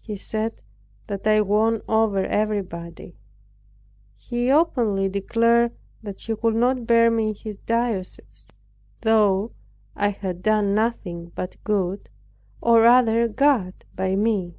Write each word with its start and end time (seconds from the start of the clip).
He 0.00 0.16
said 0.16 0.62
that 1.08 1.26
I 1.26 1.40
won 1.40 1.82
over 1.88 2.24
everybody. 2.24 3.16
He 4.14 4.48
openly 4.48 5.08
declared, 5.08 5.72
"he 6.16 6.36
could 6.36 6.54
not 6.54 6.86
bear 6.86 7.10
me 7.10 7.30
in 7.30 7.34
his 7.34 7.56
diocese," 7.56 8.48
though 9.00 9.50
I 9.96 10.10
had 10.10 10.40
done 10.40 10.72
nothing 10.76 11.32
but 11.34 11.56
good, 11.64 12.08
or 12.60 12.82
rather 12.82 13.26
God 13.26 13.74
by 13.96 14.14
me. 14.14 14.54